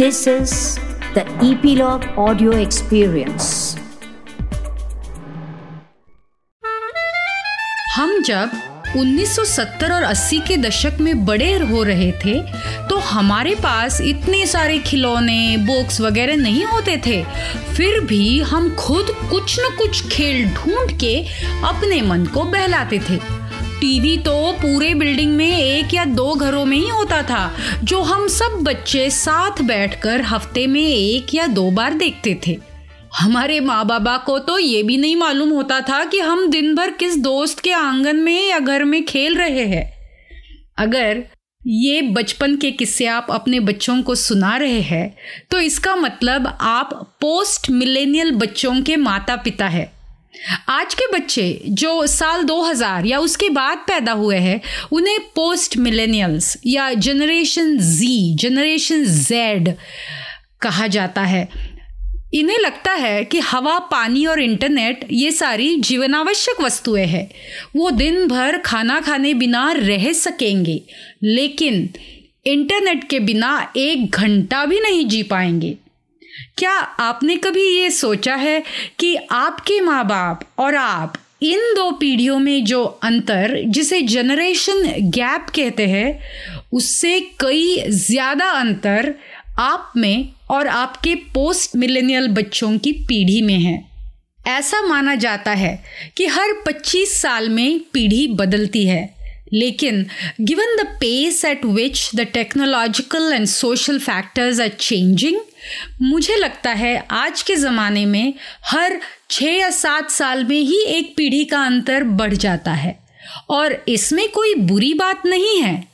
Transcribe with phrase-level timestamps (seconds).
[0.00, 0.52] This is
[1.14, 3.48] the Epilogue Audio Experience.
[7.96, 8.50] हम जब
[8.96, 12.38] 1970 और 80 के दशक में बड़े हो रहे थे
[12.88, 17.22] तो हमारे पास इतने सारे खिलौने बुक्स वगैरह नहीं होते थे
[17.74, 21.14] फिर भी हम खुद कुछ न कुछ खेल ढूंढ के
[21.64, 23.39] अपने मन को बहलाते थे
[23.80, 27.52] टीवी तो पूरे बिल्डिंग में एक या दो घरों में ही होता था,
[27.84, 32.56] जो हम सब बच्चे साथ बैठकर हफ़्ते में एक या दो बार देखते थे।
[33.18, 36.90] हमारे माँ बाबा को तो ये भी नहीं मालूम होता था कि हम दिन भर
[36.90, 39.84] किस दोस्त के आँगन में या घर में खेल रहे हैं।
[40.78, 41.22] अगर
[41.66, 45.14] ये बचपन के किस्से आप अपने बच्चों को सुना रहे हैं
[45.50, 49.99] तो इसका मतलब आप पोस्ट मिलेनियल बच्चों के माता पिता है।
[50.68, 54.60] आज के बच्चे जो साल 2000 या उसके बाद पैदा हुए हैं,
[54.92, 59.74] उन्हें पोस्ट मिलेनियल्स या जनरेशन जी जनरेशन जेड
[60.60, 61.48] कहा जाता है।
[62.34, 67.30] इन्हें लगता है कि हवा, पानी और इंटरनेट ये सारी जीवनावश्यक वस्तुएँ हैं।
[67.76, 70.82] वो दिन भर खाना खाने बिना रह सकेंगे,
[71.22, 71.90] लेकिन
[72.46, 75.76] इंटरनेट के बिना एक घंटा भी नहीं जी पाएँगे।
[76.58, 78.62] क्या आपने कभी ये सोचा है
[78.98, 85.46] कि आपके माँ बाप और आप इन दो पीढ़ियों में जो अंतर, जिसे जनरेशन गैप
[85.54, 86.20] कहते हैं,
[86.72, 89.14] उससे कई ज़्यादा अंतर
[89.58, 93.84] आप में और आपके पोस्ट मिलेनियल बच्चों की पीढ़ी में है?
[94.46, 95.84] ऐसा माना जाता है
[96.16, 99.19] कि हर 25 साल में पीढ़ी बदलती है।
[99.52, 100.06] लेकिन
[100.40, 105.40] given the pace at which the technological and social factors are changing
[106.02, 108.34] मुझे लगता है आज के ज़माने में
[108.64, 112.98] हर छः या सात साल में ही एक पीढ़ी का अंतर बढ़ जाता है।
[113.50, 115.84] और इसमें कोई बुरी बात नहीं है।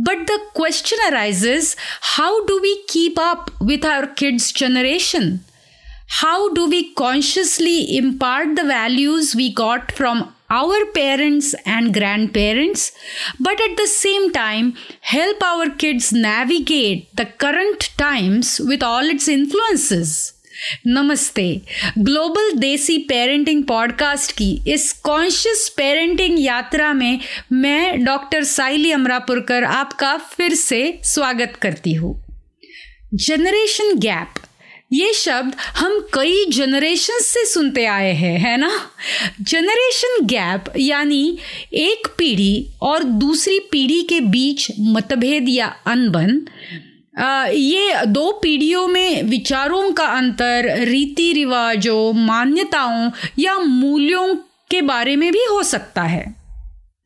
[0.00, 5.40] But the question arises how do we keep up with our kids generation
[6.22, 10.20] how do we consciously impart the values we got from
[10.50, 12.92] our parents and grandparents,
[13.40, 19.28] but at the same time help our kids navigate the current times with all its
[19.28, 20.32] influences.
[20.86, 21.44] नमस्ते
[21.98, 27.20] global देसी parenting podcast की इस conscious parenting यात्रा में
[27.52, 32.14] मैं doctor साइली अमरापुरकर आपका फिर से स्वागत करती हूँ
[33.14, 34.45] जनरेशन गैप
[34.92, 38.70] ये शब्द हम कई जनरेशन से सुनते आए हैं, है ना?
[39.40, 41.38] जनरेशन गैप यानी
[41.72, 46.40] एक पीढ़ी और दूसरी पीढ़ी के बीच मतभेद या अनबन
[47.52, 54.34] ये दो पीढ़ियों में विचारों का अंतर रीति रिवाजों मान्यताओं या मूल्यों
[54.70, 56.45] के बारे में भी हो सकता है।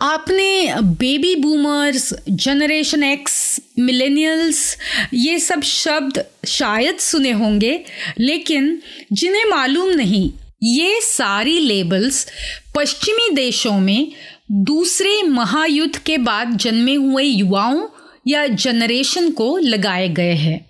[0.02, 4.76] आपने baby boomers generation X millennials
[5.14, 7.84] ये सब शब्द शायद सुने होंगे,
[8.20, 12.26] लेकिन जिन्हें मालूम नहीं, ये सारी लेबल्स
[12.74, 14.12] पश्चिमी देशों में
[14.52, 17.86] दूसरे महायुद्ध के बाद जन्मे हुए युवाओं
[18.28, 20.66] या जनरेशन को लगाए गए हैं।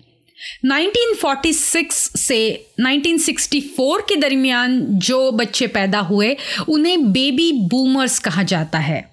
[0.65, 6.37] 1946 से 1964 के दरमियान जो बच्चे पैदा हुए,
[6.69, 9.10] उन्हें बेबी बूमर्स कहा जाता है।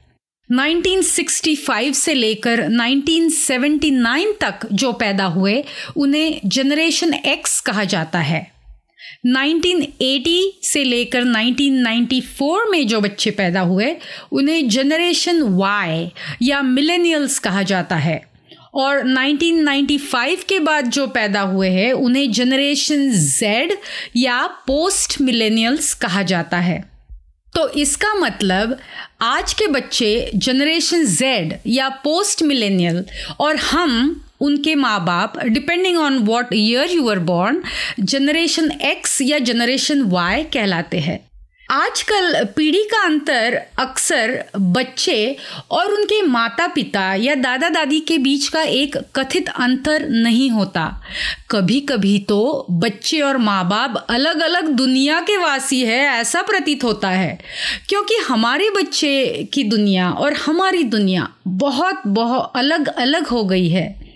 [0.51, 5.63] 1965 से लेकर 1979 तक जो पैदा हुए,
[5.95, 8.51] उन्हें जनरेशन एक्स कहा जाता है।
[9.25, 13.95] 1980 से लेकर 1994 में जो बच्चे पैदा हुए,
[14.31, 18.25] उन्हें जनरेशन वाई या मिलेनियल्स कहा जाता है।
[18.73, 23.73] और 1995 के बाद जो पैदा हुए हैं, उन्हें जनरेशन जेड
[24.15, 26.96] या पोस्ट मिलेनियल्स कहा जाता है।
[27.53, 28.77] तो इसका मतलब
[29.21, 33.03] आज के बच्चे जनरेशन जेड या पोस्ट मिलेनियल
[33.39, 37.61] और हम उनके माँ बाप depending on what year you are born
[37.99, 41.19] generation X या जनरेशन वाई कहलाते हैं।
[41.71, 45.37] आजकल पीढ़ी का अंतर अक्सर बच्चे
[45.71, 51.01] और उनके माता पिता या दादा दादी के बीच का एक कथित अंतर नहीं होता।
[51.51, 56.83] कभी कभी तो बच्चे और माँ बाप अलग अलग दुनिया के वासी है, ऐसा प्रतीत
[56.83, 57.39] होता है।
[57.89, 64.06] क्योंकि हमारे बच्चे की दुनिया और हमारी दुनिया बहुत बहुत अलग अलग हो गई है।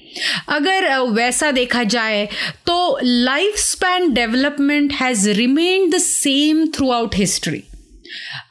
[0.50, 2.28] अगर वैसा देखा जाए
[2.66, 7.64] तो life span development has remain the same throughout history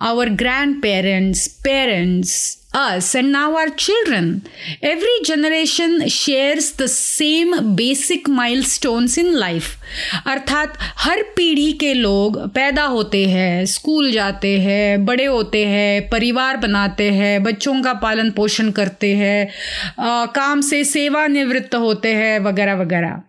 [0.00, 0.28] our
[0.82, 4.46] grandparents parents, us, and now our children.
[4.82, 9.76] Every generation shares the same basic milestones in life.
[10.26, 16.56] अर्थात हर पीढ़ी के लोग पैदा होते हैं स्कूल जाते हैं बड़े होते हैं परिवार
[16.56, 19.48] बनाते हैं बच्चों का पालन पोषण करते हैं
[20.34, 23.20] काम से सेवानिवृत्त होते हैं वगैरह वगैरह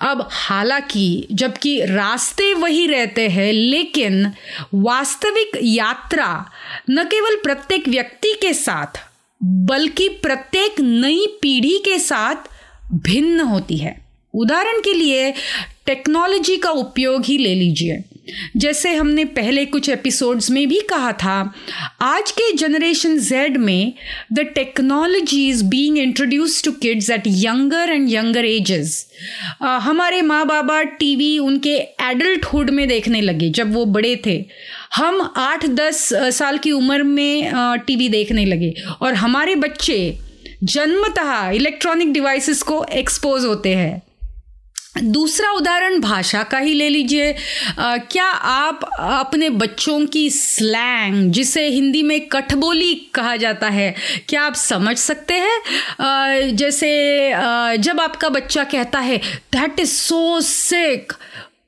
[0.00, 4.32] अब हालाँकि जबकि रास्ते वही रहते हैं, लेकिन
[4.74, 6.50] वास्तविक यात्रा
[6.90, 9.00] न केवल प्रत्येक व्यक्ति के साथ,
[9.44, 12.36] बल्कि प्रत्येक नई पीढ़ी के साथ
[12.94, 15.34] भिन्न होती है। उदाहरण के लिए,
[15.86, 18.04] टेक्नोलॉजी का उपयोग ही ले लीजिए।
[18.56, 21.52] जैसे हमने पहले कुछ एपिसोड्स में भी कहा था,
[22.02, 23.92] आज के जनरेशन जेड में
[24.32, 29.06] the technology is being introduced to kids at younger and younger ages
[29.62, 34.44] हमारे माँ बाबा टीवी उनके एडल्टहुड में देखने लगे जब वो बड़े थे।
[34.94, 37.52] हम आठ दस साल की उम्र में
[37.86, 39.98] टीवी देखने लगे और हमारे बच्चे
[40.64, 44.02] जन्मतः इलेक्ट्रॉनिक डिवाइसेस को एक्सपोज होते हैं।
[45.02, 47.36] दूसरा उदाहरण भाषा का ही ले लीजिए।
[47.78, 53.94] क्या आप अपने बच्चों की स्लैंग जिसे हिंदी में कठबोली कहा जाता है
[54.28, 55.60] क्या आप समझ सकते हैं?
[56.56, 59.18] जैसे आ, जब आपका बच्चा कहता है
[59.52, 61.12] दैट इज़ सो सिक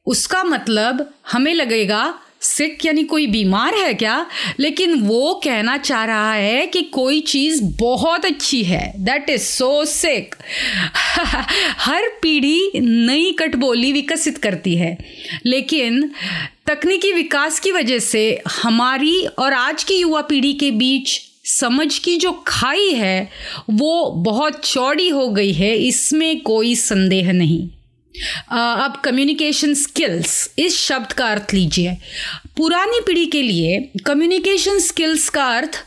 [0.06, 4.26] उसका मतलब हमें लगेगा सिक यानी कोई बीमार है क्या?
[4.60, 9.84] लेकिन वो कहना चाह रहा है कि कोई चीज़ बहुत अच्छी है। दैट इज़ सो
[9.84, 10.34] सिक
[11.78, 14.98] हर पीढ़ी नई कटबोली विकसित करती है।
[15.46, 16.10] लेकिन
[16.66, 22.16] तकनीकी विकास की वजह से हमारी और आज की युवा पीढ़ी के बीच समझ की
[22.16, 23.30] जो खाई है,
[23.70, 27.68] वो बहुत चौड़ी हो गई है। इसमें कोई संदेह नहीं।
[28.50, 31.96] अब कम्युनिकेशन स्किल्स इस शब्द का अर्थ लीजिए।
[32.56, 35.84] पुरानी पीढ़ी के लिए कम्युनिकेशन स्किल्स का अर्थ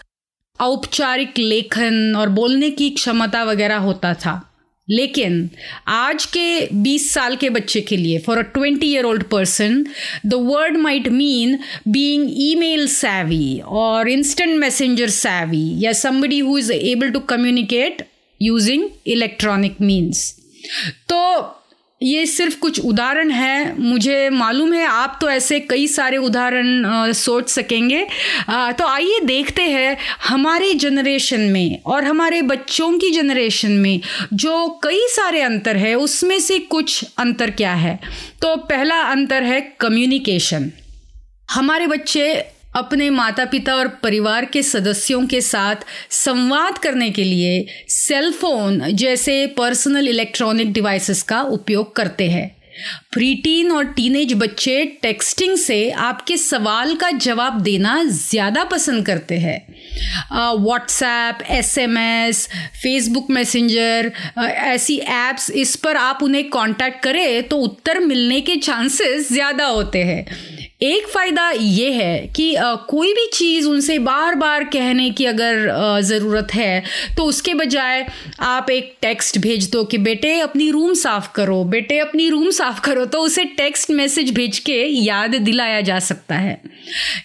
[0.62, 4.42] औपचारिक लेखन और बोलने की क्षमता वगैरह होता था।
[4.89, 5.50] लेकिन
[5.88, 9.86] आज के 20 साल के बच्चे के लिए for a 20 year old person
[10.25, 11.57] the word might mean
[11.88, 18.06] being email savvy और इंस्टेंट मैसेंजर सैवी या somebody who is able to communicate
[18.42, 20.30] using electronic means
[21.10, 21.22] तो
[22.01, 27.50] ये सिर्फ़ कुछ उदाहरण है। मुझे मालूम है आप तो ऐसे कई सारे उदाहरण सोच
[27.50, 28.06] सकेंगे।
[28.50, 34.00] आ, तो आइए देखते हैं हमारे जनरेशन में और हमारे बच्चों की जनरेशन में
[34.33, 38.00] जो कई सारे अंतर है उसमें से कुछ अंतर क्या है?
[38.42, 40.71] तो पहला अंतर है कम्युनिकेशन
[41.51, 42.33] हमारे बच्चे
[42.73, 49.45] अपने माता पिता और परिवार के सदस्यों के साथ संवाद करने के लिए सेलफोन जैसे
[49.57, 52.50] पर्सनल इलेक्ट्रॉनिक डिवाइसेस का उपयोग करते हैं।
[53.13, 59.57] प्रीटीन और टीनेज बच्चे टेक्सटिंग से आपके सवाल का जवाब देना ज़्यादा पसंद करते हैं।
[60.57, 62.47] WhatsApp S M S
[62.83, 69.31] Facebook Messenger ऐसी ऐप्स इस पर आप उन्हें कांटेक्ट करें तो उत्तर मिलने के चांसेस
[69.31, 70.25] ज़्यादा होते हैं।
[70.83, 76.00] एक फ़ायदा ये है कि आ, कोई भी चीज़ उनसे बार बार कहने की अगर
[76.04, 76.83] ज़रूरत है
[77.18, 78.06] तो उसके बजाय
[78.42, 82.80] आप एक टेक्स्ट भेज दो कि बेटे अपनी रूम साफ़ करो बेटे अपनी रूम साफ़
[82.81, 86.60] करो। तो उसे टेक्स्ट मैसेज भेज के याद दिलाया जा सकता है।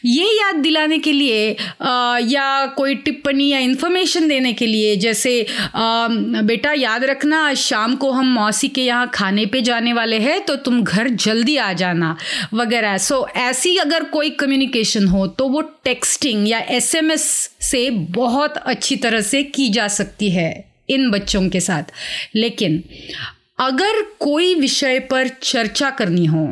[0.04, 5.40] ये याद दिलाने के लिए आ, या कोई टिप्पणी या इन्फॉर्मेशन देने के लिए जैसे
[5.74, 10.40] आ, बेटा याद रखना शाम को हम मौसी के यहाँ खाने पे जाने वाले हैं
[10.44, 12.16] तो तुम घर जल्दी आ जाना
[12.54, 17.24] वगैरह। सो ऐसी अगर कोई कम्युनिकेशन हो तो वो टेक्सटिंग या एसएमएस
[17.62, 20.52] से बहुत अच्छी तरह से की जा सकती है
[20.90, 21.92] इन बच्चों के साथ।
[22.34, 22.82] लेकिन
[23.58, 26.48] अगर कोई विषय पर चर्चा करनी हो,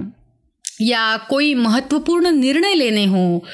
[0.80, 3.44] या कोई महत्वपूर्ण निर्णय लेने हो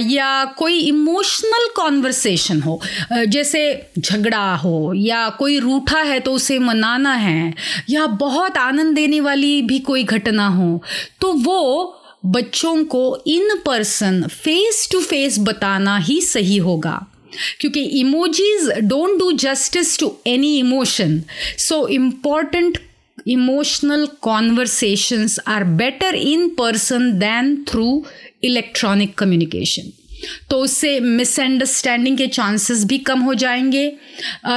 [0.00, 2.80] या कोई इमोशनल कॉन्वर्सेशन हो
[3.12, 3.62] जैसे
[3.98, 7.52] झगड़ा हो, या कोई रूठा है तो उसे मनाना है,
[7.90, 10.82] या बहुत आनंद देने वाली भी कोई घटना हो
[11.20, 12.02] तो वो
[12.34, 16.94] बच्चों को in person face to face बताना ही सही होगा।
[17.60, 21.20] क्योंकि emojis don't do justice to any emotion
[21.58, 22.78] so important
[23.28, 28.04] emotional conversations are better in person than through
[28.44, 29.92] electronic communication
[30.50, 33.84] तो उससे मिसअंडरस्टैंडिंग के चांसेस भी कम हो जाएँगे।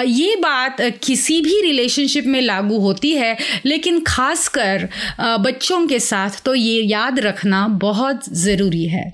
[0.05, 4.87] ये बात किसी भी रिलेशनशिप में लागू होती है, लेकिन खासकर
[5.41, 9.07] बच्चों के साथ तो ये याद रखना बहुत ज़रूरी है।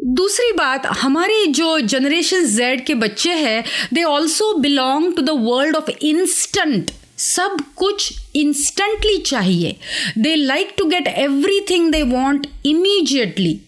[0.00, 3.62] दूसरी बात, हमारे जो जनरेशन जेड के बच्चे हैं
[3.94, 9.76] they also belong to the world of instant सब कुछ इंस्टेंटली चाहिए।
[10.18, 11.08] They like to get
[11.70, 13.60] everything they want immediately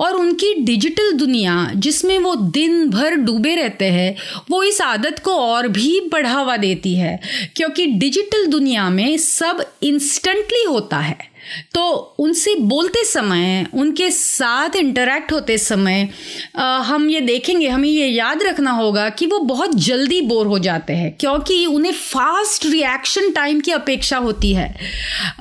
[0.00, 4.16] और उनकी डिजिटल दुनिया जिसमें वो दिन भर डूबे रहते हैं
[4.50, 7.20] वो इस आदत को और भी बढ़ावा देती है।
[7.56, 11.32] क्योंकि डिजिटल दुनिया में सब इंस्टेंटली होता है।
[11.74, 16.08] तो उनसे बोलते समय उनके साथ इंटरेक्ट होते समय
[16.56, 20.58] आ, हम ये देखेंगे हमें ये याद रखना होगा कि वो बहुत जल्दी बोर हो
[20.58, 24.76] जाते हैं क्योंकि उन्हें फास्ट रिएक्शन टाइम की अपेक्षा होती है।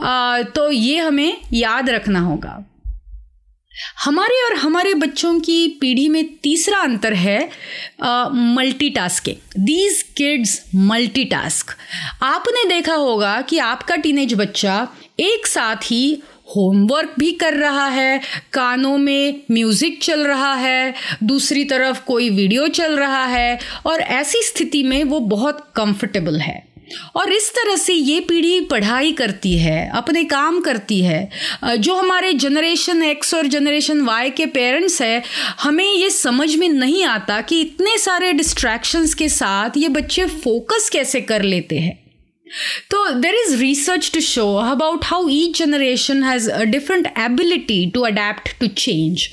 [0.04, 2.71] आ, तो ये हमें याद रखना होगा।
[4.00, 7.40] हमारे और हमारे बच्चों की पीढ़ी में तीसरा अंतर है
[8.56, 11.76] मल्टीटास्किंग दीज किड्स मल्टीटास्क
[12.24, 14.88] आपने देखा होगा कि आपका टीनेज बच्चा
[15.20, 16.22] एक साथ ही
[16.56, 18.22] होमवर्क भी कर रहा है,
[18.54, 24.42] कानों में म्यूज़िक चल रहा है, दूसरी तरफ़ कोई वीडियो चल रहा है और ऐसी
[24.44, 26.71] स्थिति में वो बहुत कंफर्टेबल है।
[27.16, 31.30] और इस तरह से ये पीढ़ी पढ़ाई करती है, अपने काम करती है।
[31.78, 35.22] जो हमारे जनरेशन एक्स और जनरेशन वाई के पेरेंट्स है,
[35.62, 40.90] हमें ये समझ में नहीं आता कि इतने सारे डिस्ट्रैक्शंस के साथ ये बच्चे फोकस
[40.90, 42.01] कैसे कर लेते हैं।
[42.92, 48.02] तो there is research to show about how each generation has a different ability to
[48.04, 49.28] adapt to change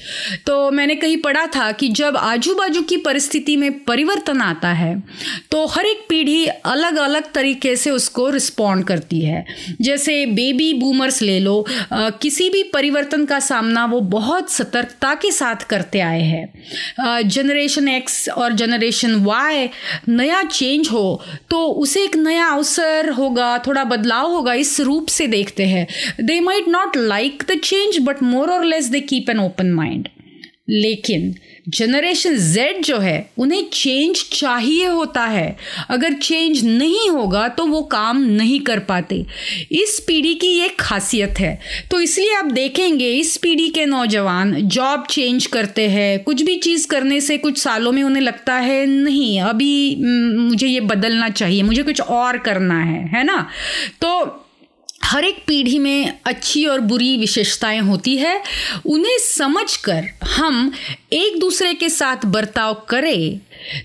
[0.47, 4.95] तो मैंने कहीं पढ़ा था कि जब आजू बाजू की परिस्थिति में परिवर्तन आता है
[5.51, 9.45] तो हर एक पीढ़ी अलग अलग तरीके से उसको रिस्पॉन्ड करती है।
[9.81, 15.31] जैसे बेबी बूमर्स ले लो आ, किसी भी परिवर्तन का सामना वो बहुत सतर्कता के
[15.33, 19.69] साथ करते आए हैं। जनरेशन एक्स और जनरेशन वाई
[20.09, 25.27] नया चेंज हो तो उसे एक नया अवसर होगा, थोड़ा बदलाव होगा, इस रूप से
[25.27, 25.87] देखते हैं।
[26.21, 30.09] They might not like the change but more or less they keep an open mind
[30.71, 31.35] लेकिन
[31.69, 35.57] जनरेशन जेड जो है, उन्हें चेंज चाहिए होता है।
[35.89, 39.27] अगर चेंज नहीं होगा तो वो काम नहीं कर पाते।
[39.73, 41.61] इस पीढ़ी की ये खासियत है।
[41.91, 46.89] तो इसलिए आप देखेंगे, इस पीढ़ी के नौजवान जॉब चेंज करते हैं। कुछ भी चीज़
[46.89, 49.97] करने से कुछ सालों में उन्हें लगता है, नहीं, अभी
[50.37, 53.49] मुझे ये बदलना चाहिए, मुझे कुछ और करना है। है ना?
[54.01, 54.45] तो
[55.05, 58.43] हर एक पीढ़ी में अच्छी और बुरी विशेषताएँ होती है,
[58.87, 60.73] उन्हें समझकर हम
[61.13, 63.41] एक दूसरे के साथ बर्ताव करें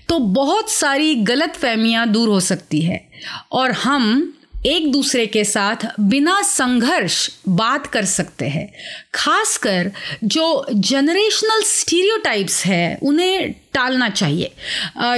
[0.08, 3.08] तो बहुत सारी गलत फहमियाँ दूर हो सकती है।
[3.52, 4.32] और हम
[4.66, 8.72] एक दूसरे के साथ बिना संघर्ष बात कर सकते हैं।
[9.14, 9.90] खासकर
[10.24, 14.50] जो जनरेशनल स्टीरियोटाइप्स है, उन्हें टालना चाहिए।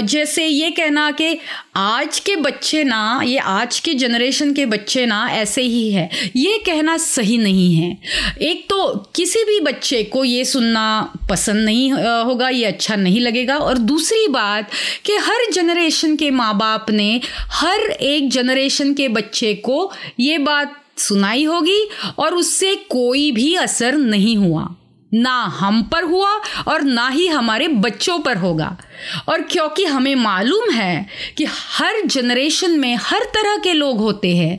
[0.02, 1.38] जैसे ये कहना कि
[1.76, 6.58] आज के बच्चे ना, ये आज के जनरेशन के बच्चे ना, ऐसे ही है। ये
[6.66, 7.90] कहना सही नहीं है।
[8.42, 8.86] एक तो
[9.16, 10.86] किसी भी बच्चे को ये सुनना
[11.30, 14.70] पसंद नहीं होगा, ये अच्छा नहीं लगेगा। और दूसरी बात
[15.04, 17.20] कि हर जनरेशन के माँ बाप ने
[17.52, 21.80] हर एक जनरेशन के बच्चे को ये बात सुनाई होगी
[22.18, 24.68] और उससे कोई भी असर नहीं हुआ।
[25.16, 26.30] ना हम पर हुआ
[26.68, 28.76] और ना ही हमारे बच्चों पर होगा।
[29.28, 31.06] और क्योंकि हमें मालूम है
[31.36, 34.58] कि हर जनरेशन में हर तरह के लोग होते हैं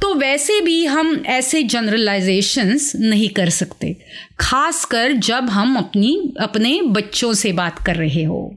[0.00, 3.96] तो वैसे भी हम ऐसे जनरलाइजेशंस नहीं कर सकते,
[4.40, 8.54] खासकर जब हम अपनी, अपने बच्चों से बात कर रहे हो।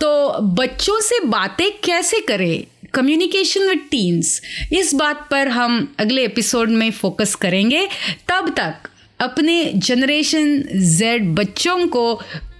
[0.00, 2.64] तो बच्चों से बातें कैसे करें?
[2.94, 4.40] कम्युनिकेशन विद टीन्स
[4.72, 7.86] इस बात पर हम अगले एपिसोड में फोकस करेंगे।
[8.28, 8.88] तब तक
[9.20, 10.62] अपने जनरेशन
[10.96, 12.14] जेड बच्चों को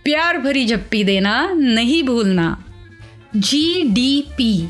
[0.04, 2.46] प्यार भरी झप्पी देना नहीं भूलना।
[3.36, 4.68] G D P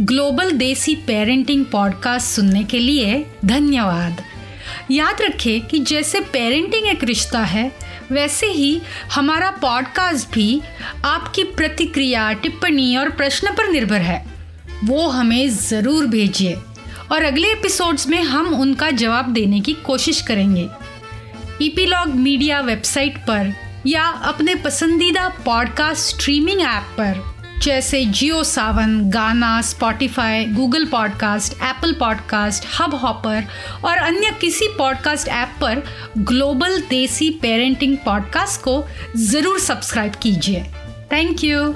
[0.00, 4.22] global desi parenting podcast सुनने के लिए धन्यवाद।
[4.90, 7.70] याद रखें कि जैसे पेरेंटिंग एक रिश्ता है,
[8.12, 8.80] वैसे ही
[9.12, 10.60] हमारा पॉडकास्ट भी
[11.04, 14.24] आपकी प्रतिक्रिया, टिप्पणी और प्रश्न पर निर्भर है।
[14.84, 16.54] वो हमें ज़रूर भेजिए
[17.12, 20.68] और अगले एपिसोड्स में हम उनका जवाब देने की कोशिश करेंगे।
[21.62, 23.52] ईपीलॉग मीडिया वेबसाइट पर
[23.86, 27.22] या अपने पसंदीदा पॉडकास्ट स्ट्रीमिंग ऐप पर।
[27.62, 33.44] जैसे Jio Saavn Gaana Spotify Google podcast Apple podcast Hubhopper
[33.84, 35.82] और अन्य किसी पॉडकास्ट ऐप पर
[36.18, 38.84] ग्लोबल देसी पेरेंटिंग पॉडकास्ट को
[39.16, 40.64] ज़रूर सब्सक्राइब कीजिए।
[41.12, 41.74] Thank you